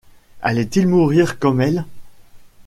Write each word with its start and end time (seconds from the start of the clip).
Allait-il 0.41 0.87
mourir 0.87 1.37
comme 1.37 1.61
elle? 1.61 1.85